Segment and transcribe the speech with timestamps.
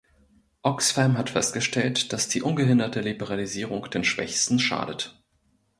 [0.63, 5.21] Oxfam hat festgestellt, dass die ungehinderte Liberalisierung den Schwächsten schadet.